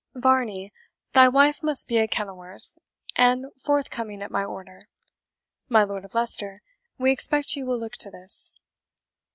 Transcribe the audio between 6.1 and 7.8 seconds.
Leicester, we expect you will